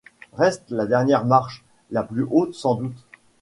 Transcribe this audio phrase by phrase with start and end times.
[0.33, 3.05] Reste la dernière marche, la plus haute sans doute.